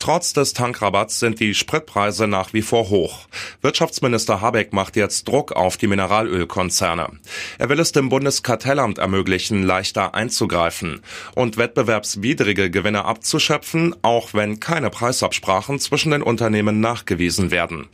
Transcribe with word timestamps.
Trotz 0.00 0.32
des 0.32 0.54
Tankrabatts 0.54 1.20
sind 1.20 1.40
die 1.40 1.52
Spritpreise 1.52 2.26
nach 2.26 2.54
wie 2.54 2.62
vor 2.62 2.88
hoch. 2.88 3.28
Wirtschaftsminister 3.60 4.40
Habeck 4.40 4.72
macht 4.72 4.96
jetzt 4.96 5.28
Druck 5.28 5.52
auf 5.52 5.76
die 5.76 5.88
Mineralölkonzerne. 5.88 7.10
Er 7.58 7.68
will 7.68 7.78
es 7.78 7.92
dem 7.92 8.08
Bundeskartellamt 8.08 8.96
ermöglichen, 8.96 9.62
leichter 9.62 10.14
einzugreifen 10.14 11.02
und 11.34 11.58
wettbewerbswidrige 11.58 12.70
Gewinne 12.70 13.04
abzuschöpfen, 13.04 13.94
auch 14.00 14.32
wenn 14.32 14.58
keine 14.58 14.88
Preisabsprachen 14.88 15.78
zwischen 15.78 16.12
den 16.12 16.22
Unternehmen 16.22 16.80
nachgewiesen 16.80 17.50
werden. 17.50 17.86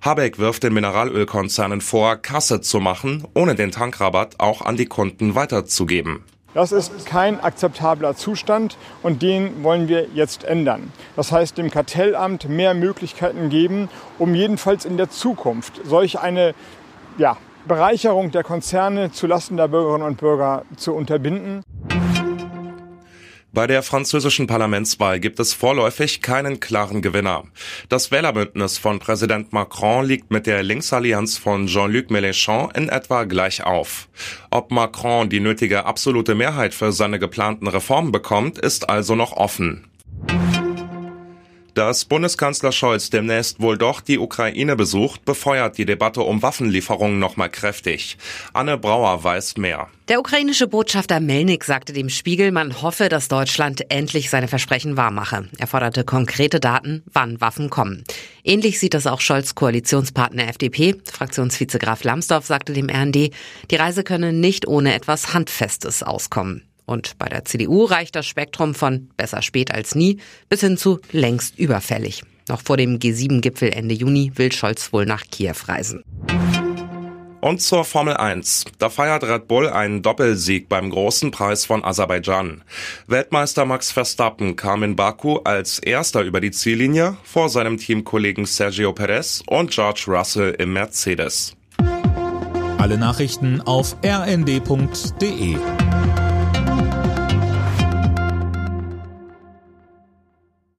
Habeck 0.00 0.38
wirft 0.38 0.62
den 0.62 0.74
Mineralölkonzernen 0.74 1.80
vor, 1.80 2.18
Kasse 2.18 2.60
zu 2.60 2.78
machen, 2.78 3.26
ohne 3.34 3.56
den 3.56 3.72
Tankrabatt 3.72 4.38
auch 4.38 4.62
an 4.62 4.76
die 4.76 4.86
Kunden 4.86 5.34
weiterzugeben. 5.34 6.22
Das 6.58 6.72
ist 6.72 7.06
kein 7.06 7.38
akzeptabler 7.38 8.16
Zustand 8.16 8.78
und 9.04 9.22
den 9.22 9.62
wollen 9.62 9.86
wir 9.86 10.08
jetzt 10.12 10.42
ändern. 10.42 10.92
Das 11.14 11.30
heißt, 11.30 11.56
dem 11.56 11.70
Kartellamt 11.70 12.48
mehr 12.48 12.74
Möglichkeiten 12.74 13.48
geben, 13.48 13.88
um 14.18 14.34
jedenfalls 14.34 14.84
in 14.84 14.96
der 14.96 15.08
Zukunft 15.08 15.80
solch 15.84 16.18
eine 16.18 16.56
ja, 17.16 17.36
Bereicherung 17.68 18.32
der 18.32 18.42
Konzerne 18.42 19.12
zulasten 19.12 19.56
der 19.56 19.68
Bürgerinnen 19.68 20.04
und 20.04 20.16
Bürger 20.18 20.64
zu 20.74 20.94
unterbinden. 20.94 21.62
Bei 23.50 23.66
der 23.66 23.82
französischen 23.82 24.46
Parlamentswahl 24.46 25.20
gibt 25.20 25.40
es 25.40 25.54
vorläufig 25.54 26.20
keinen 26.20 26.60
klaren 26.60 27.00
Gewinner. 27.00 27.44
Das 27.88 28.10
Wählerbündnis 28.10 28.76
von 28.76 28.98
Präsident 28.98 29.54
Macron 29.54 30.04
liegt 30.04 30.30
mit 30.30 30.46
der 30.46 30.62
Linksallianz 30.62 31.38
von 31.38 31.66
Jean-Luc 31.66 32.10
Mélenchon 32.10 32.76
in 32.76 32.90
etwa 32.90 33.24
gleich 33.24 33.64
auf. 33.64 34.08
Ob 34.50 34.70
Macron 34.70 35.30
die 35.30 35.40
nötige 35.40 35.86
absolute 35.86 36.34
Mehrheit 36.34 36.74
für 36.74 36.92
seine 36.92 37.18
geplanten 37.18 37.68
Reformen 37.68 38.12
bekommt, 38.12 38.58
ist 38.58 38.90
also 38.90 39.14
noch 39.14 39.32
offen. 39.32 39.86
Dass 41.78 42.06
Bundeskanzler 42.06 42.72
Scholz 42.72 43.08
demnächst 43.08 43.60
wohl 43.60 43.78
doch 43.78 44.00
die 44.00 44.18
Ukraine 44.18 44.74
besucht, 44.74 45.24
befeuert 45.24 45.78
die 45.78 45.84
Debatte 45.84 46.22
um 46.22 46.42
Waffenlieferungen 46.42 47.20
nochmal 47.20 47.50
kräftig. 47.50 48.18
Anne 48.52 48.76
Brauer 48.76 49.22
weiß 49.22 49.58
mehr. 49.58 49.86
Der 50.08 50.18
ukrainische 50.18 50.66
Botschafter 50.66 51.20
Melnik 51.20 51.62
sagte 51.62 51.92
dem 51.92 52.08
Spiegel, 52.08 52.50
man 52.50 52.82
hoffe, 52.82 53.08
dass 53.08 53.28
Deutschland 53.28 53.92
endlich 53.92 54.28
seine 54.28 54.48
Versprechen 54.48 54.96
wahrmache. 54.96 55.48
Er 55.56 55.68
forderte 55.68 56.02
konkrete 56.02 56.58
Daten, 56.58 57.04
wann 57.12 57.40
Waffen 57.40 57.70
kommen. 57.70 58.02
Ähnlich 58.42 58.80
sieht 58.80 58.94
das 58.94 59.06
auch 59.06 59.20
Scholz 59.20 59.54
Koalitionspartner 59.54 60.48
FDP. 60.48 60.96
Fraktionsvize 61.04 61.78
Graf 61.78 62.02
Lambsdorff 62.02 62.44
sagte 62.44 62.72
dem 62.72 62.90
RND, 62.90 63.30
die 63.70 63.76
Reise 63.76 64.02
könne 64.02 64.32
nicht 64.32 64.66
ohne 64.66 64.94
etwas 64.94 65.32
Handfestes 65.32 66.02
auskommen. 66.02 66.67
Und 66.88 67.18
bei 67.18 67.28
der 67.28 67.44
CDU 67.44 67.84
reicht 67.84 68.16
das 68.16 68.26
Spektrum 68.26 68.74
von 68.74 69.10
besser 69.18 69.42
spät 69.42 69.74
als 69.74 69.94
nie 69.94 70.20
bis 70.48 70.60
hin 70.62 70.78
zu 70.78 71.00
längst 71.12 71.58
überfällig. 71.58 72.22
Noch 72.48 72.62
vor 72.62 72.78
dem 72.78 72.98
G7-Gipfel 72.98 73.74
Ende 73.74 73.94
Juni 73.94 74.32
will 74.36 74.50
Scholz 74.50 74.90
wohl 74.90 75.04
nach 75.04 75.24
Kiew 75.30 75.54
reisen. 75.66 76.02
Und 77.42 77.60
zur 77.60 77.84
Formel 77.84 78.16
1. 78.16 78.64
Da 78.78 78.88
feiert 78.88 79.22
Red 79.22 79.48
Bull 79.48 79.68
einen 79.68 80.00
Doppelsieg 80.00 80.70
beim 80.70 80.88
großen 80.88 81.30
Preis 81.30 81.66
von 81.66 81.84
Aserbaidschan. 81.84 82.64
Weltmeister 83.06 83.66
Max 83.66 83.92
Verstappen 83.92 84.56
kam 84.56 84.82
in 84.82 84.96
Baku 84.96 85.40
als 85.44 85.78
erster 85.78 86.22
über 86.22 86.40
die 86.40 86.52
Ziellinie 86.52 87.18
vor 87.22 87.50
seinem 87.50 87.76
Teamkollegen 87.76 88.46
Sergio 88.46 88.94
Perez 88.94 89.42
und 89.46 89.72
George 89.72 90.04
Russell 90.08 90.56
im 90.58 90.72
Mercedes. 90.72 91.54
Alle 92.78 92.96
Nachrichten 92.96 93.60
auf 93.60 93.94
rnd.de 94.02 95.58